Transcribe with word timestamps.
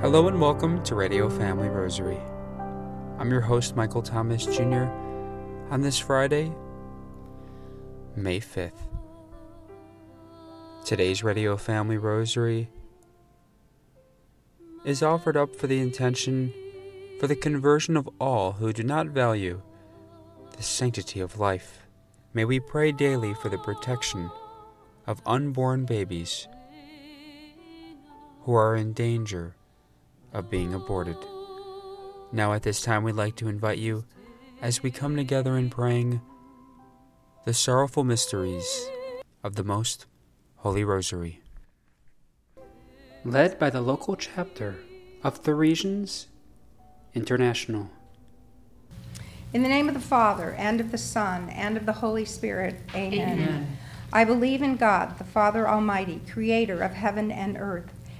Hello 0.00 0.26
and 0.28 0.40
welcome 0.40 0.82
to 0.84 0.94
Radio 0.94 1.28
Family 1.28 1.68
Rosary. 1.68 2.18
I'm 3.18 3.30
your 3.30 3.42
host, 3.42 3.76
Michael 3.76 4.00
Thomas 4.00 4.46
Jr., 4.46 4.84
on 5.70 5.82
this 5.82 5.98
Friday, 5.98 6.52
May 8.16 8.40
5th. 8.40 8.72
Today's 10.84 11.22
Radio 11.22 11.56
Family 11.56 11.98
Rosary 11.98 12.70
is 14.84 15.02
offered 15.02 15.36
up 15.36 15.54
for 15.54 15.66
the 15.66 15.80
intention 15.80 16.54
for 17.20 17.26
the 17.26 17.36
conversion 17.36 17.96
of 17.96 18.08
all 18.18 18.52
who 18.52 18.72
do 18.72 18.82
not 18.82 19.08
value 19.08 19.60
the 20.56 20.62
sanctity 20.62 21.20
of 21.20 21.38
life. 21.38 21.86
May 22.32 22.44
we 22.46 22.60
pray 22.60 22.92
daily 22.92 23.34
for 23.34 23.48
the 23.50 23.58
protection 23.58 24.30
of 25.06 25.20
unborn 25.26 25.84
babies 25.84 26.48
who 28.48 28.54
are 28.54 28.74
in 28.74 28.94
danger 28.94 29.54
of 30.32 30.48
being 30.48 30.72
aborted. 30.72 31.18
Now, 32.32 32.54
at 32.54 32.62
this 32.62 32.80
time, 32.80 33.02
we'd 33.02 33.12
like 33.12 33.36
to 33.36 33.48
invite 33.48 33.76
you 33.76 34.06
as 34.62 34.82
we 34.82 34.90
come 34.90 35.16
together 35.16 35.58
in 35.58 35.68
praying 35.68 36.22
the 37.44 37.52
sorrowful 37.52 38.04
mysteries 38.04 38.88
of 39.44 39.56
the 39.56 39.64
Most 39.64 40.06
Holy 40.56 40.82
Rosary. 40.82 41.42
Led 43.22 43.58
by 43.58 43.68
the 43.68 43.82
local 43.82 44.16
chapter 44.16 44.76
of 45.22 45.42
Theresians 45.42 46.28
International. 47.14 47.90
In 49.52 49.62
the 49.62 49.68
name 49.68 49.88
of 49.88 49.94
the 49.94 50.00
Father, 50.00 50.52
and 50.52 50.80
of 50.80 50.90
the 50.90 50.96
Son, 50.96 51.50
and 51.50 51.76
of 51.76 51.84
the 51.84 51.92
Holy 51.92 52.24
Spirit, 52.24 52.76
amen. 52.94 53.40
amen. 53.40 53.78
I 54.10 54.24
believe 54.24 54.62
in 54.62 54.76
God, 54.76 55.18
the 55.18 55.24
Father 55.24 55.68
Almighty, 55.68 56.22
creator 56.32 56.80
of 56.80 56.92
heaven 56.92 57.30
and 57.30 57.58
earth, 57.58 57.92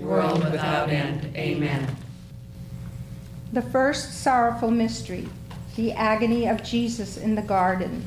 world 0.00 0.44
without 0.44 0.88
end. 0.88 1.34
Amen. 1.36 1.96
The 3.52 3.62
first 3.62 4.22
sorrowful 4.22 4.70
mystery, 4.70 5.28
the 5.76 5.92
agony 5.92 6.46
of 6.46 6.62
Jesus 6.62 7.16
in 7.16 7.34
the 7.34 7.42
garden. 7.42 8.06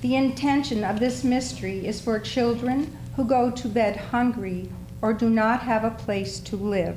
The 0.00 0.14
intention 0.14 0.84
of 0.84 1.00
this 1.00 1.24
mystery 1.24 1.86
is 1.86 2.00
for 2.00 2.20
children 2.20 2.96
who 3.16 3.24
go 3.24 3.50
to 3.50 3.68
bed 3.68 3.96
hungry 3.96 4.70
or 5.02 5.12
do 5.12 5.28
not 5.28 5.60
have 5.62 5.84
a 5.84 5.90
place 5.90 6.38
to 6.40 6.56
live. 6.56 6.96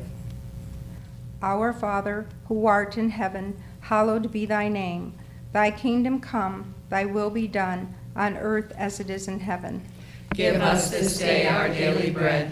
Our 1.42 1.74
Father, 1.74 2.28
who 2.48 2.68
art 2.68 2.98
in 2.98 3.10
heaven, 3.10 3.62
hallowed 3.80 4.32
be 4.32 4.46
thy 4.46 4.68
name. 4.68 5.14
Thy 5.54 5.72
kingdom 5.72 6.20
come, 6.20 6.76
thy 6.90 7.06
will 7.06 7.30
be 7.30 7.48
done, 7.48 7.96
on 8.16 8.38
earth 8.38 8.72
as 8.78 9.00
it 9.00 9.10
is 9.10 9.28
in 9.28 9.40
heaven. 9.40 9.82
Give 10.34 10.62
us 10.62 10.92
this 10.92 11.18
day 11.18 11.48
our 11.48 11.68
daily 11.70 12.12
bread, 12.12 12.52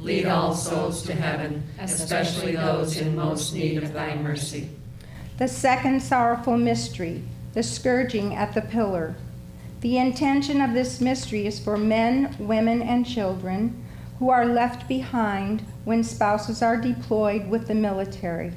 Lead 0.00 0.26
all 0.26 0.54
souls 0.54 1.02
to 1.02 1.14
heaven, 1.14 1.64
especially 1.80 2.54
those 2.54 2.96
in 2.96 3.16
most 3.16 3.52
need 3.52 3.82
of 3.82 3.92
thy 3.92 4.14
mercy. 4.14 4.70
The 5.38 5.48
second 5.48 6.00
sorrowful 6.02 6.56
mystery, 6.56 7.22
the 7.54 7.62
scourging 7.62 8.34
at 8.34 8.54
the 8.54 8.62
pillar. 8.62 9.16
The 9.80 9.98
intention 9.98 10.60
of 10.60 10.72
this 10.72 11.00
mystery 11.00 11.46
is 11.46 11.58
for 11.58 11.76
men, 11.76 12.36
women, 12.38 12.80
and 12.82 13.06
children 13.06 13.84
who 14.18 14.30
are 14.30 14.46
left 14.46 14.88
behind 14.88 15.64
when 15.84 16.04
spouses 16.04 16.62
are 16.62 16.76
deployed 16.76 17.48
with 17.48 17.66
the 17.66 17.74
military. 17.74 18.52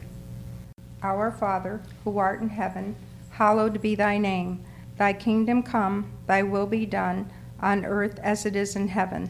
Our 1.03 1.31
Father, 1.31 1.81
who 2.03 2.17
art 2.17 2.41
in 2.41 2.49
heaven, 2.49 2.95
hallowed 3.31 3.81
be 3.81 3.95
thy 3.95 4.17
name. 4.17 4.63
Thy 4.97 5.13
kingdom 5.13 5.63
come, 5.63 6.11
thy 6.27 6.43
will 6.43 6.67
be 6.67 6.85
done, 6.85 7.31
on 7.59 7.85
earth 7.85 8.19
as 8.19 8.45
it 8.45 8.55
is 8.55 8.75
in 8.75 8.87
heaven. 8.87 9.29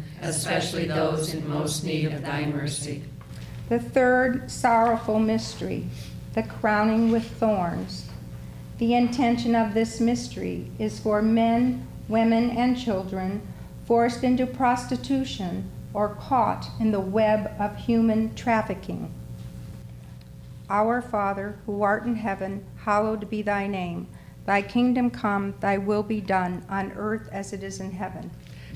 especially 0.21 0.85
those 0.85 1.33
in 1.33 1.47
most 1.49 1.83
need 1.83 2.11
of 2.13 2.21
thy 2.21 2.45
mercy. 2.45 3.03
The 3.69 3.79
third 3.79 4.49
sorrowful 4.51 5.19
mystery, 5.19 5.87
the 6.33 6.43
crowning 6.43 7.11
with 7.11 7.25
thorns. 7.25 8.09
The 8.77 8.93
intention 8.95 9.55
of 9.55 9.73
this 9.73 9.99
mystery 9.99 10.71
is 10.79 10.99
for 10.99 11.21
men, 11.21 11.87
women, 12.07 12.49
and 12.49 12.77
children 12.77 13.41
forced 13.85 14.23
into 14.23 14.45
prostitution 14.45 15.69
or 15.93 16.15
caught 16.15 16.67
in 16.79 16.91
the 16.91 16.99
web 16.99 17.51
of 17.59 17.75
human 17.75 18.33
trafficking. 18.35 19.13
Our 20.69 21.01
Father, 21.01 21.59
who 21.65 21.81
art 21.81 22.05
in 22.05 22.15
heaven, 22.15 22.65
hallowed 22.77 23.29
be 23.29 23.41
thy 23.41 23.67
name. 23.67 24.07
Thy 24.45 24.61
kingdom 24.61 25.09
come, 25.11 25.53
thy 25.59 25.77
will 25.77 26.03
be 26.03 26.21
done, 26.21 26.65
on 26.69 26.93
earth 26.93 27.27
as 27.31 27.53
it 27.53 27.61
is 27.63 27.79
in 27.79 27.91
heaven. 27.91 28.31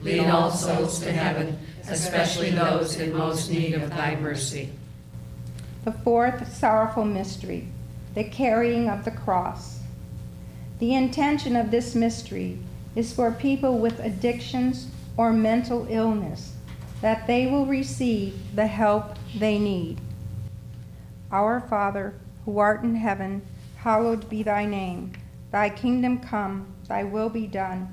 Lead 0.00 0.26
all 0.26 0.50
souls 0.50 1.00
to 1.00 1.12
heaven, 1.12 1.58
especially 1.88 2.50
those 2.50 2.96
in 2.96 3.16
most 3.16 3.50
need 3.50 3.74
of 3.74 3.90
thy 3.90 4.16
mercy. 4.16 4.70
The 5.84 5.92
fourth 5.92 6.54
sorrowful 6.54 7.04
mystery, 7.04 7.68
the 8.14 8.24
carrying 8.24 8.88
of 8.88 9.04
the 9.04 9.10
cross. 9.10 9.80
The 10.78 10.94
intention 10.94 11.56
of 11.56 11.70
this 11.70 11.94
mystery 11.94 12.58
is 12.94 13.12
for 13.12 13.30
people 13.30 13.78
with 13.78 14.00
addictions 14.00 14.88
or 15.16 15.32
mental 15.32 15.86
illness 15.88 16.54
that 17.00 17.26
they 17.26 17.46
will 17.46 17.66
receive 17.66 18.34
the 18.54 18.66
help 18.66 19.16
they 19.38 19.58
need. 19.58 20.00
Our 21.30 21.60
Father, 21.60 22.14
who 22.44 22.58
art 22.58 22.82
in 22.82 22.96
heaven, 22.96 23.42
hallowed 23.76 24.28
be 24.28 24.42
thy 24.42 24.64
name. 24.66 25.12
Thy 25.50 25.68
kingdom 25.70 26.18
come, 26.18 26.66
thy 26.88 27.04
will 27.04 27.28
be 27.28 27.46
done, 27.46 27.92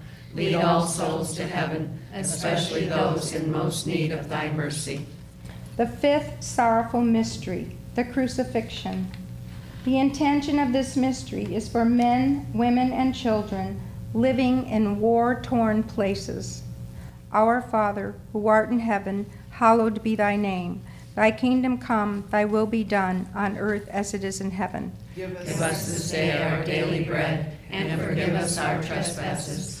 lead 0.33 0.55
all 0.55 0.85
souls 0.85 1.35
to 1.35 1.47
heaven 1.47 2.01
especially 2.13 2.85
those 2.85 3.33
in 3.33 3.51
most 3.51 3.87
need 3.87 4.11
of 4.11 4.29
thy 4.29 4.51
mercy. 4.51 5.05
The 5.77 5.87
fifth 5.87 6.43
sorrowful 6.43 7.01
mystery, 7.01 7.77
the 7.95 8.03
crucifixion. 8.03 9.11
The 9.85 9.97
intention 9.97 10.59
of 10.59 10.73
this 10.73 10.95
mystery 10.95 11.55
is 11.55 11.67
for 11.67 11.85
men, 11.85 12.47
women, 12.53 12.91
and 12.91 13.15
children 13.15 13.81
living 14.13 14.67
in 14.67 14.99
war 14.99 15.41
torn 15.41 15.83
places. 15.83 16.63
Our 17.31 17.61
Father, 17.61 18.15
who 18.33 18.47
art 18.47 18.69
in 18.69 18.79
heaven, 18.79 19.25
hallowed 19.51 20.03
be 20.03 20.15
thy 20.15 20.35
name. 20.35 20.83
Thy 21.15 21.31
kingdom 21.31 21.77
come, 21.77 22.25
thy 22.29 22.45
will 22.45 22.65
be 22.65 22.83
done, 22.83 23.29
on 23.33 23.57
earth 23.57 23.87
as 23.87 24.13
it 24.13 24.23
is 24.23 24.41
in 24.41 24.51
heaven. 24.51 24.91
Give 25.15 25.35
us 25.35 25.87
this 25.87 26.11
day 26.11 26.31
our 26.41 26.63
daily 26.63 27.03
bread, 27.03 27.57
and 27.69 27.99
forgive 28.01 28.33
us 28.35 28.57
our 28.57 28.83
trespasses 28.83 29.80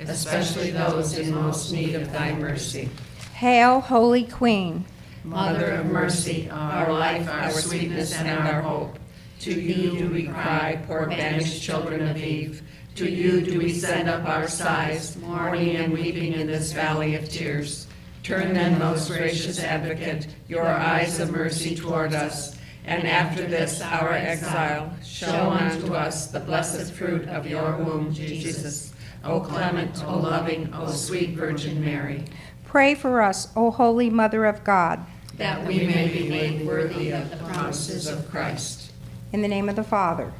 especially 0.00 0.70
those 0.70 1.18
in 1.18 1.34
most 1.34 1.72
need 1.72 1.94
of 1.94 2.12
thy 2.12 2.34
mercy. 2.34 2.90
Hail, 3.34 3.80
Holy 3.80 4.24
Queen, 4.24 4.84
Mother 5.24 5.72
of 5.72 5.86
mercy, 5.86 6.50
our 6.50 6.92
life, 6.92 7.28
our 7.28 7.50
sweetness, 7.50 8.14
and 8.14 8.28
our 8.28 8.60
hope. 8.60 8.98
To 9.40 9.58
you 9.58 9.98
do 9.98 10.08
we 10.10 10.24
cry, 10.26 10.82
poor 10.86 11.06
banished 11.06 11.62
children 11.62 12.06
of 12.08 12.16
Eve. 12.16 12.62
To 12.96 13.10
you 13.10 13.40
do 13.40 13.58
we 13.58 13.72
send 13.72 14.08
up 14.08 14.28
our 14.28 14.46
sighs, 14.46 15.16
mourning 15.16 15.76
and 15.76 15.92
weeping 15.92 16.34
in 16.34 16.46
this 16.46 16.72
valley 16.72 17.14
of 17.14 17.28
tears. 17.28 17.86
Turn 18.22 18.54
then, 18.54 18.78
most 18.78 19.10
gracious 19.10 19.58
advocate, 19.58 20.28
your 20.48 20.66
eyes 20.66 21.20
of 21.20 21.30
mercy 21.30 21.74
toward 21.74 22.14
us, 22.14 22.56
and 22.86 23.06
after 23.06 23.46
this 23.46 23.82
our 23.82 24.12
exile, 24.12 24.92
show 25.04 25.50
unto 25.50 25.94
us 25.94 26.28
the 26.28 26.40
blessed 26.40 26.92
fruit 26.92 27.28
of 27.28 27.46
your 27.46 27.76
womb, 27.78 28.14
Jesus. 28.14 28.93
O 29.26 29.40
clement, 29.40 30.04
O 30.06 30.18
loving, 30.18 30.72
O 30.74 30.90
sweet 30.90 31.30
Virgin 31.30 31.82
Mary. 31.82 32.24
Pray 32.64 32.94
for 32.94 33.22
us, 33.22 33.48
O 33.56 33.70
Holy 33.70 34.10
Mother 34.10 34.44
of 34.44 34.62
God, 34.64 35.00
that 35.38 35.66
we 35.66 35.86
may 35.86 36.08
be 36.08 36.28
made 36.28 36.66
worthy 36.66 37.10
of 37.10 37.30
the 37.30 37.36
promises 37.38 38.06
of 38.06 38.28
Christ. 38.30 38.92
In 39.32 39.40
the 39.40 39.48
name 39.48 39.68
of 39.70 39.76
the 39.76 39.84
Father, 39.84 40.32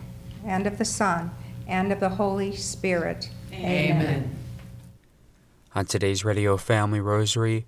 and 0.44 0.66
of 0.66 0.77
the 0.77 0.85
Son, 0.85 1.31
and 1.66 1.92
of 1.92 2.01
the 2.01 2.11
Holy 2.11 2.55
Spirit. 2.55 3.31
Amen. 3.53 3.97
Amen. 3.97 4.37
On 5.75 5.87
today's 5.87 6.25
Radio 6.25 6.59
Family 6.59 7.01
Rosary, 7.01 7.66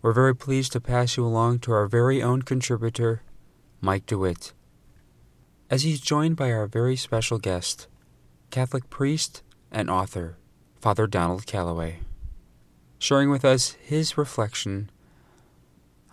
we're 0.00 0.12
very 0.12 0.34
pleased 0.34 0.72
to 0.72 0.80
pass 0.80 1.18
you 1.18 1.26
along 1.26 1.58
to 1.60 1.72
our 1.72 1.86
very 1.86 2.22
own 2.22 2.42
contributor, 2.42 3.22
Mike 3.82 4.06
DeWitt, 4.06 4.54
as 5.68 5.82
he's 5.82 6.00
joined 6.00 6.36
by 6.36 6.50
our 6.50 6.66
very 6.66 6.96
special 6.96 7.38
guest, 7.38 7.88
Catholic 8.50 8.88
priest 8.88 9.42
and 9.72 9.90
author, 9.90 10.36
Father 10.80 11.06
Donald 11.06 11.46
Calloway, 11.46 12.00
sharing 12.98 13.30
with 13.30 13.44
us 13.44 13.72
his 13.82 14.16
reflection 14.16 14.90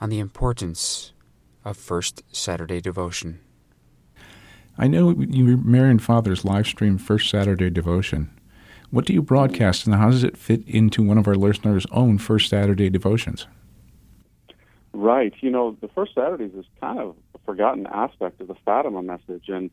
on 0.02 0.10
the 0.10 0.20
importance 0.20 1.12
of 1.66 1.78
First 1.78 2.24
Saturday 2.32 2.82
devotion. 2.82 3.42
I 4.78 4.88
know 4.88 5.12
you 5.12 5.58
Marian 5.58 6.00
Fathers 6.00 6.46
live 6.46 6.66
stream 6.66 6.98
First 6.98 7.30
Saturday 7.30 7.70
devotion. 7.70 8.32
What 8.92 9.06
do 9.06 9.14
you 9.14 9.22
broadcast 9.22 9.86
and 9.86 9.96
how 9.96 10.10
does 10.10 10.24
it 10.24 10.38
fit 10.38 10.66
into 10.66 11.04
one 11.04 11.18
of 11.18 11.28
our 11.28 11.36
listeners' 11.36 11.86
own 11.92 12.18
First 12.18 12.50
Saturday 12.50 12.90
devotions? 12.90 13.46
Right. 14.94 15.34
You 15.42 15.52
know, 15.52 15.78
the 15.82 15.90
First 15.90 16.16
Saturdays 16.16 16.54
is 16.56 16.66
kind 16.80 16.98
of 16.98 17.16
a 17.36 17.38
forgotten 17.46 17.88
aspect 17.88 18.42
of 18.42 18.48
the 18.48 18.56
Fatima 18.66 19.04
message. 19.04 19.50
And 19.50 19.70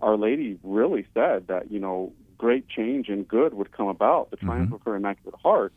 Our 0.00 0.16
Lady 0.16 0.58
really 0.62 1.06
said 1.14 1.48
that, 1.48 1.72
you 1.72 1.80
know, 1.80 2.12
great 2.42 2.68
change 2.68 3.08
and 3.08 3.28
good 3.28 3.54
would 3.54 3.70
come 3.70 3.86
about, 3.86 4.32
the 4.32 4.36
triumph 4.36 4.66
mm-hmm. 4.66 4.74
of 4.74 4.82
her 4.82 4.96
Immaculate 4.96 5.38
Heart, 5.40 5.72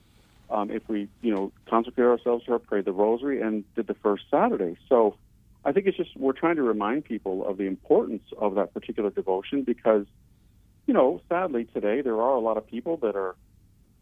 um, 0.49 0.71
if 0.71 0.81
we, 0.89 1.07
you 1.21 1.31
know, 1.31 1.51
consecrate 1.69 2.07
ourselves 2.07 2.43
to 2.45 2.53
her, 2.53 2.59
pray 2.59 2.81
the 2.81 2.91
Rosary, 2.91 3.39
and 3.39 3.63
did 3.75 3.85
the 3.85 3.93
First 3.93 4.23
Saturday. 4.31 4.75
So 4.89 5.15
I 5.63 5.73
think 5.73 5.85
it's 5.85 5.95
just 5.95 6.17
we're 6.17 6.33
trying 6.33 6.55
to 6.55 6.63
remind 6.63 7.05
people 7.05 7.47
of 7.47 7.57
the 7.57 7.65
importance 7.65 8.23
of 8.35 8.55
that 8.55 8.73
particular 8.73 9.11
devotion 9.11 9.61
because 9.61 10.07
you 10.87 10.93
know, 10.93 11.21
sadly 11.29 11.65
today 11.65 12.01
there 12.01 12.19
are 12.19 12.35
a 12.35 12.39
lot 12.39 12.57
of 12.57 12.65
people 12.67 12.97
that 12.97 13.15
are 13.15 13.35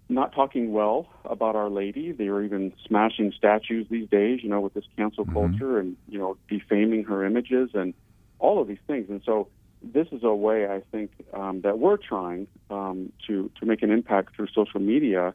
not 0.08 0.34
talking 0.34 0.72
well 0.72 1.08
about 1.26 1.56
Our 1.58 1.70
Lady. 1.70 2.14
They 2.14 2.28
are 2.28 2.42
even 2.42 2.74
smashing 2.88 3.34
statues 3.38 3.88
these 3.90 4.10
days, 4.10 4.40
you 4.42 4.50
know, 4.50 4.62
with 4.62 4.74
this 4.74 4.86
cancel 4.96 5.26
mm-hmm. 5.26 5.34
culture 5.34 5.80
and, 5.80 5.98
you 6.08 6.20
know, 6.20 6.38
defaming 6.50 7.04
her 7.06 7.26
images 7.26 7.72
and 7.74 7.94
all 8.40 8.62
of 8.62 8.68
these 8.68 8.84
things. 8.88 9.10
And 9.10 9.22
so 9.26 9.48
this 9.84 10.08
is 10.12 10.24
a 10.24 10.34
way 10.34 10.68
I 10.68 10.82
think 10.92 11.12
um, 11.34 11.62
that 11.62 11.80
we're 11.80 11.98
trying 11.98 12.48
um, 12.70 13.12
to, 13.28 13.52
to 13.60 13.66
make 13.66 13.82
an 13.82 13.92
impact 13.92 14.36
through 14.36 14.48
social 14.54 14.80
media 14.80 15.34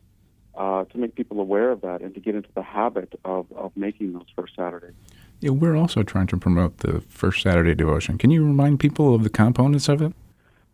uh, 0.56 0.84
to 0.84 0.98
make 0.98 1.14
people 1.14 1.40
aware 1.40 1.70
of 1.70 1.82
that 1.82 2.00
and 2.00 2.14
to 2.14 2.20
get 2.20 2.34
into 2.34 2.48
the 2.54 2.62
habit 2.62 3.18
of, 3.24 3.46
of 3.52 3.76
making 3.76 4.12
those 4.12 4.26
first 4.34 4.56
Saturdays. 4.56 4.94
Yeah, 5.40 5.50
we're 5.50 5.76
also 5.76 6.02
trying 6.02 6.26
to 6.28 6.37
promote 6.37 6.78
the 6.78 7.00
first 7.02 7.42
Saturday 7.42 7.74
devotion. 7.74 8.18
Can 8.18 8.30
you 8.30 8.44
remind 8.44 8.80
people 8.80 9.14
of 9.14 9.22
the 9.22 9.30
components 9.30 9.88
of 9.88 10.02
it? 10.02 10.12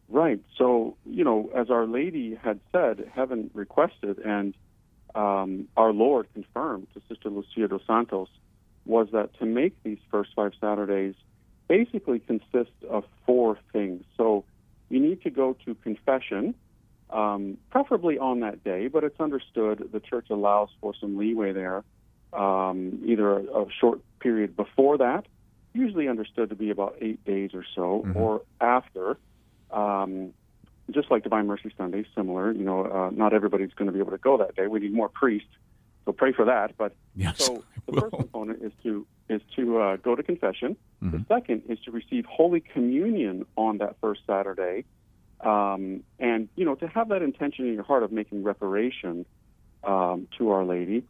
Right. 0.09 0.41
So, 0.57 0.97
you 1.05 1.25
know, 1.25 1.51
as 1.55 1.71
Our 1.71 1.87
Lady 1.87 2.35
had 2.35 2.61
said, 2.73 3.11
heaven 3.15 3.51
requested, 3.53 4.19
and 4.21 4.55
um, 5.15 5.69
our 5.77 5.93
Lord 5.93 6.29
confirmed 6.33 6.87
to 6.95 7.03
Sister 7.09 7.29
Lucia 7.29 7.69
dos 7.69 7.83
Santos, 7.87 8.29
was 8.87 9.09
that 9.13 9.37
to 9.39 9.45
make 9.45 9.75
these 9.83 9.99
first 10.11 10.31
five 10.35 10.53
Saturdays 10.61 11.15
basically 11.69 12.19
consist 12.19 12.73
of 12.89 13.05
four 13.27 13.59
things. 13.73 14.05
So 14.17 14.45
you 14.89 15.01
need 15.01 15.23
to 15.23 15.31
go 15.31 15.57
to 15.65 15.75
confession, 15.77 16.55
um, 17.11 17.59
preferably 17.71 18.19
on 18.19 18.41
that 18.41 18.65
day, 18.65 18.89
but 18.89 19.05
it's 19.05 19.21
understood 19.21 19.89
the 19.93 20.01
church 20.01 20.27
allows 20.31 20.69
for 20.81 20.95
some 21.01 21.17
leeway 21.17 21.53
there, 21.53 21.85
um, 22.33 23.01
either 23.05 23.39
a, 23.39 23.63
a, 23.63 23.67
short 23.81 24.01
period 24.21 24.57
before 24.57 24.99
that, 24.99 25.27
usually 25.73 26.09
understood 26.09 26.49
to 26.51 26.55
be 26.55 26.71
about 26.71 26.97
eight 27.01 27.25
days 27.25 27.51
or 27.55 27.65
so, 27.75 28.05
mm-hmm. 28.05 28.17
or 28.17 28.43
after 28.61 29.17
um, 29.71 30.33
just 30.91 31.11
like 31.11 31.23
Divine 31.23 31.47
Mercy 31.47 31.73
Sunday, 31.77 32.05
similar. 32.15 32.53
You 32.53 32.65
know, 32.65 32.85
uh, 32.85 33.11
not 33.13 33.33
everybody's 33.33 33.73
going 33.75 33.87
to 33.87 33.93
be 33.93 33.99
able 33.99 34.13
to 34.13 34.19
go 34.19 34.37
that 34.39 34.55
day. 34.55 34.67
We 34.67 34.81
need 34.81 34.93
more 34.93 35.09
priests, 35.09 35.49
so 36.05 36.13
pray 36.13 36.33
for 36.33 36.45
that. 36.45 36.77
But 36.77 36.95
yes, 37.15 37.39
so 37.39 37.65
the 37.87 38.01
first 38.01 38.15
component 38.15 38.63
is 38.63 38.73
to 38.83 39.07
is 39.29 39.41
to 39.57 39.79
uh, 39.79 39.97
go 39.97 40.15
to 40.15 40.23
confession. 40.23 40.77
Mm-hmm. 41.03 41.19
The 41.19 41.25
second 41.29 41.63
is 41.69 41.79
to 41.81 41.91
receive 41.91 42.25
Holy 42.27 42.61
Communion 42.61 43.47
on 43.57 43.79
that 43.79 43.97
first 44.01 44.23
Saturday, 44.27 44.85
um, 45.41 46.03
and 46.19 46.49
you 46.57 46.65
know 46.65 46.75
to 46.77 46.89
have 46.89 47.09
that 47.09 47.23
intention 47.23 47.67
in 47.67 47.75
your 47.75 47.85
heart 47.85 48.03
of 48.03 48.13
making 48.13 48.43
reparation 48.43 49.27
um, 49.83 50.29
to 50.39 50.51
Our 50.51 50.65
Lady, 50.65 51.05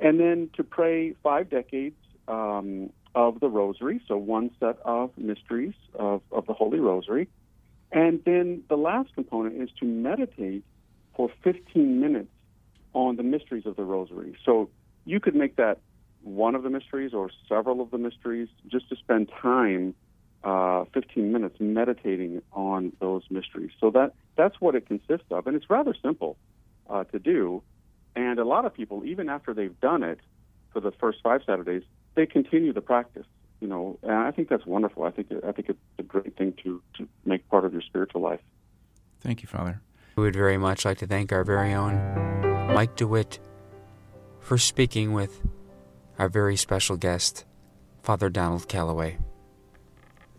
and 0.00 0.20
then 0.20 0.50
to 0.56 0.64
pray 0.64 1.14
five 1.22 1.50
decades. 1.50 1.96
Um, 2.26 2.90
of 3.14 3.40
the 3.40 3.48
Rosary, 3.48 4.00
so 4.06 4.16
one 4.16 4.50
set 4.60 4.78
of 4.84 5.10
mysteries 5.16 5.74
of, 5.94 6.20
of 6.30 6.46
the 6.46 6.52
Holy 6.52 6.78
Rosary, 6.78 7.26
and 7.90 8.22
then 8.24 8.62
the 8.68 8.76
last 8.76 9.14
component 9.14 9.60
is 9.60 9.70
to 9.80 9.86
meditate 9.86 10.62
for 11.16 11.30
15 11.42 12.00
minutes 12.00 12.30
on 13.06 13.16
the 13.16 13.22
mysteries 13.22 13.66
of 13.66 13.76
the 13.76 13.84
Rosary. 13.84 14.36
So 14.44 14.70
you 15.04 15.20
could 15.20 15.34
make 15.34 15.56
that 15.56 15.78
one 16.22 16.54
of 16.54 16.62
the 16.62 16.70
mysteries 16.70 17.14
or 17.14 17.30
several 17.48 17.80
of 17.80 17.90
the 17.90 17.98
mysteries 17.98 18.48
just 18.66 18.88
to 18.88 18.96
spend 18.96 19.30
time, 19.40 19.94
uh, 20.42 20.84
15 20.92 21.32
minutes 21.32 21.56
meditating 21.60 22.42
on 22.52 22.92
those 23.00 23.22
mysteries. 23.30 23.70
So 23.80 23.90
that 23.90 24.12
that's 24.36 24.60
what 24.60 24.74
it 24.74 24.86
consists 24.86 25.26
of, 25.30 25.46
and 25.46 25.56
it's 25.56 25.70
rather 25.70 25.94
simple 26.02 26.36
uh, 26.90 27.04
to 27.04 27.18
do. 27.18 27.62
And 28.16 28.38
a 28.38 28.44
lot 28.44 28.64
of 28.64 28.74
people, 28.74 29.04
even 29.04 29.28
after 29.28 29.54
they've 29.54 29.78
done 29.80 30.02
it 30.02 30.18
for 30.72 30.80
the 30.80 30.90
first 30.90 31.18
five 31.22 31.42
Saturdays, 31.46 31.82
they 32.16 32.26
continue 32.26 32.72
the 32.72 32.80
practice 32.80 33.26
you 33.60 33.66
know, 33.66 33.98
and 34.02 34.12
I 34.12 34.30
think 34.30 34.48
that's 34.48 34.66
wonderful. 34.66 35.02
I 35.02 35.10
think 35.10 35.32
I 35.46 35.50
think 35.50 35.68
it's 35.68 35.78
a 35.98 36.02
great 36.04 36.36
thing 36.36 36.54
to 36.62 36.80
to 36.96 37.08
make 37.24 37.48
part 37.48 37.64
of 37.64 37.72
your 37.72 37.82
spiritual 37.82 38.20
life. 38.20 38.40
Thank 39.20 39.42
you, 39.42 39.48
Father. 39.48 39.80
We 40.14 40.22
would 40.22 40.36
very 40.36 40.58
much 40.58 40.84
like 40.84 40.98
to 40.98 41.06
thank 41.06 41.32
our 41.32 41.44
very 41.44 41.72
own 41.72 42.47
Mike 42.68 42.96
DeWitt 42.96 43.38
for 44.40 44.58
speaking 44.58 45.12
with 45.12 45.42
our 46.18 46.28
very 46.28 46.56
special 46.56 46.96
guest, 46.96 47.44
Father 48.02 48.30
Donald 48.30 48.68
Calloway. 48.68 49.18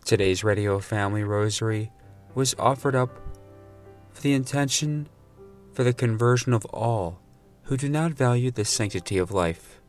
Today's 0.06 0.44
Radio 0.44 0.80
Family 0.80 1.24
Rosary 1.24 1.92
was 2.34 2.56
offered 2.58 2.96
up 2.96 3.20
for 4.12 4.22
the 4.22 4.34
intention 4.34 5.08
for 5.74 5.84
the 5.84 5.94
conversion 5.94 6.54
of 6.54 6.66
all 6.66 7.20
who 7.64 7.78
do 7.78 7.90
not 7.90 8.12
value 8.12 8.52
the 8.52 8.66
sanctity 8.66 9.18
of 9.18 9.32
life 9.32 9.80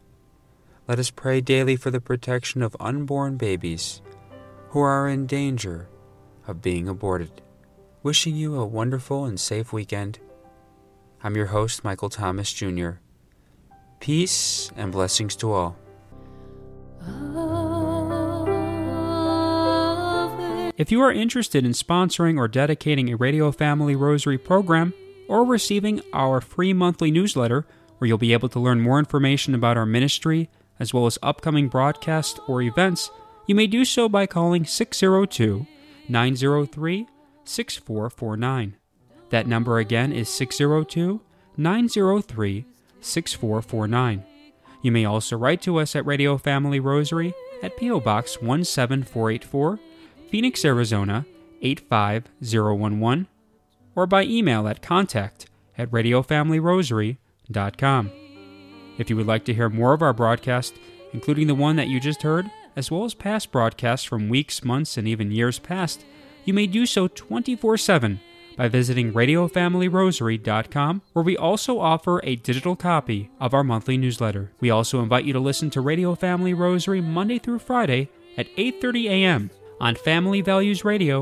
let 0.90 0.98
us 0.98 1.12
pray 1.12 1.40
daily 1.40 1.76
for 1.76 1.92
the 1.92 2.00
protection 2.00 2.62
of 2.62 2.76
unborn 2.80 3.36
babies 3.36 4.02
who 4.70 4.80
are 4.80 5.08
in 5.08 5.24
danger 5.24 5.88
of 6.48 6.60
being 6.60 6.88
aborted. 6.88 7.42
Wishing 8.02 8.34
you 8.34 8.56
a 8.56 8.66
wonderful 8.66 9.24
and 9.24 9.38
safe 9.38 9.72
weekend. 9.72 10.18
I'm 11.22 11.36
your 11.36 11.46
host, 11.46 11.84
Michael 11.84 12.08
Thomas 12.08 12.52
Jr. 12.52 12.92
Peace 14.00 14.70
and 14.76 14.90
blessings 14.90 15.36
to 15.36 15.52
all. 15.52 15.76
If 20.78 20.90
you 20.90 21.02
are 21.02 21.12
interested 21.12 21.66
in 21.66 21.72
sponsoring 21.72 22.38
or 22.38 22.48
dedicating 22.48 23.10
a 23.10 23.16
Radio 23.16 23.52
Family 23.52 23.94
Rosary 23.94 24.38
program 24.38 24.94
or 25.28 25.44
receiving 25.44 26.00
our 26.14 26.40
free 26.40 26.72
monthly 26.72 27.10
newsletter, 27.10 27.66
where 27.98 28.08
you'll 28.08 28.16
be 28.16 28.32
able 28.32 28.48
to 28.48 28.58
learn 28.58 28.80
more 28.80 28.98
information 28.98 29.54
about 29.54 29.76
our 29.76 29.84
ministry, 29.84 30.48
as 30.78 30.94
well 30.94 31.04
as 31.04 31.18
upcoming 31.22 31.68
broadcasts 31.68 32.40
or 32.48 32.62
events, 32.62 33.10
you 33.46 33.54
may 33.54 33.66
do 33.66 33.84
so 33.84 34.08
by 34.08 34.26
calling 34.26 34.64
602 34.64 35.66
903 36.08 37.06
6449. 37.44 38.79
That 39.30 39.46
number 39.46 39.78
again 39.78 40.12
is 40.12 40.28
602 40.28 41.20
903 41.56 42.66
6449. 43.00 44.24
You 44.82 44.92
may 44.92 45.04
also 45.04 45.36
write 45.36 45.60
to 45.62 45.78
us 45.78 45.94
at 45.94 46.06
Radio 46.06 46.38
Family 46.38 46.80
Rosary 46.80 47.34
at 47.62 47.76
P.O. 47.76 48.00
Box 48.00 48.38
17484, 48.40 49.78
Phoenix, 50.30 50.64
Arizona 50.64 51.26
85011, 51.60 53.26
or 53.94 54.06
by 54.06 54.24
email 54.24 54.66
at 54.66 54.80
contact 54.80 55.46
at 55.76 55.90
radiofamilyrosary.com. 55.90 58.10
If 58.98 59.10
you 59.10 59.16
would 59.16 59.26
like 59.26 59.44
to 59.44 59.54
hear 59.54 59.68
more 59.68 59.92
of 59.92 60.02
our 60.02 60.12
broadcast, 60.12 60.74
including 61.12 61.46
the 61.46 61.54
one 61.54 61.76
that 61.76 61.86
you 61.88 62.00
just 62.00 62.22
heard, 62.22 62.50
as 62.76 62.90
well 62.90 63.04
as 63.04 63.14
past 63.14 63.52
broadcasts 63.52 64.06
from 64.06 64.28
weeks, 64.28 64.64
months, 64.64 64.96
and 64.96 65.06
even 65.06 65.30
years 65.30 65.58
past, 65.58 66.04
you 66.44 66.54
may 66.54 66.66
do 66.66 66.86
so 66.86 67.08
24 67.08 67.76
7 67.76 68.20
by 68.60 68.68
visiting 68.68 69.12
RadioFamilyRosary.com, 69.14 71.00
where 71.14 71.24
we 71.24 71.34
also 71.34 71.80
offer 71.80 72.20
a 72.22 72.36
digital 72.36 72.76
copy 72.76 73.30
of 73.40 73.54
our 73.54 73.64
monthly 73.64 73.96
newsletter. 73.96 74.52
We 74.60 74.68
also 74.68 75.00
invite 75.00 75.24
you 75.24 75.32
to 75.32 75.40
listen 75.40 75.70
to 75.70 75.80
Radio 75.80 76.14
Family 76.14 76.52
Rosary 76.52 77.00
Monday 77.00 77.38
through 77.38 77.60
Friday 77.60 78.10
at 78.36 78.54
8:30 78.58 79.08
a.m. 79.08 79.50
on 79.80 79.94
Family 79.94 80.42
Values 80.42 80.84
Radio, 80.84 81.20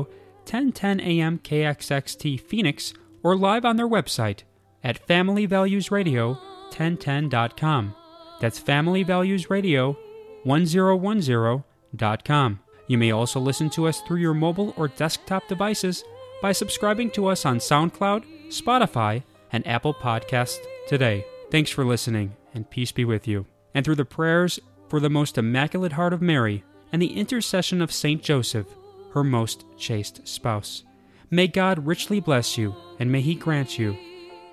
1010 0.49 0.99
a.m. 0.99 1.39
KXXT 1.39 2.41
Phoenix, 2.41 2.93
or 3.23 3.37
live 3.37 3.63
on 3.63 3.77
their 3.77 3.87
website 3.87 4.43
at 4.83 5.07
FamilyValuesRadio1010.com. 5.07 7.95
That's 8.41 8.59
Family 8.59 9.03
Values 9.03 9.49
Radio 9.49 9.97
1010.com. 10.43 12.59
You 12.87 12.97
may 12.97 13.11
also 13.11 13.39
listen 13.39 13.69
to 13.69 13.87
us 13.87 14.01
through 14.01 14.19
your 14.19 14.33
mobile 14.33 14.73
or 14.75 14.89
desktop 14.89 15.47
devices 15.47 16.03
by 16.41 16.51
subscribing 16.51 17.11
to 17.11 17.27
us 17.27 17.45
on 17.45 17.59
SoundCloud, 17.59 18.49
Spotify, 18.49 19.23
and 19.51 19.65
Apple 19.67 19.93
Podcasts 19.93 20.59
today. 20.87 21.25
Thanks 21.51 21.71
for 21.71 21.83
listening, 21.83 22.35
and 22.53 22.69
peace 22.69 22.91
be 22.91 23.05
with 23.05 23.27
you. 23.27 23.45
And 23.73 23.83
through 23.83 23.95
the 23.95 24.05
prayers 24.05 24.59
for 24.87 24.99
the 24.99 25.09
most 25.09 25.37
immaculate 25.37 25.93
heart 25.93 26.13
of 26.13 26.21
Mary 26.21 26.63
and 26.91 27.01
the 27.01 27.17
intercession 27.17 27.81
of 27.81 27.91
Saint 27.91 28.23
Joseph, 28.23 28.67
her 29.13 29.23
most 29.23 29.65
chaste 29.77 30.27
spouse, 30.27 30.83
May 31.31 31.47
God 31.47 31.85
richly 31.85 32.19
bless 32.19 32.57
you, 32.57 32.75
and 32.97 33.11
may 33.11 33.21
He 33.21 33.35
grant 33.35 33.77
you 33.77 33.95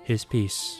His 0.03 0.25
peace. 0.25 0.75